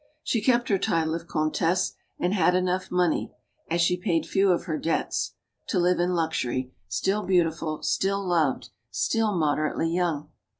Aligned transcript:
She 0.23 0.41
kept 0.41 0.69
her 0.69 0.79
title 0.79 1.13
of 1.13 1.27
"Comtesse," 1.27 1.93
and 2.17 2.33
had 2.33 2.55
enough 2.55 2.89
money 2.89 3.35
as 3.69 3.81
she 3.81 3.97
paid 3.97 4.25
few 4.25 4.49
of 4.51 4.63
her 4.63 4.79
debts 4.79 5.35
to 5.67 5.77
live 5.77 5.99
in 5.99 6.15
luxury; 6.15 6.73
still 6.87 7.21
beautiful, 7.21 7.83
still 7.83 8.25
loved, 8.27 8.69
still 8.89 9.37
moderately 9.37 9.93
young. 9.93 10.31